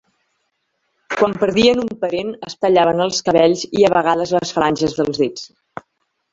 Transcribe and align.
Quan 1.15 1.35
perdien 1.43 1.81
un 1.83 1.91
parent 2.07 2.33
es 2.49 2.57
tallaven 2.65 3.05
els 3.07 3.21
cabells 3.29 3.69
i 3.83 3.87
a 3.91 3.95
vegades 3.99 4.35
les 4.39 4.57
falanges 4.59 5.01
dels 5.01 5.25
dits. 5.27 5.49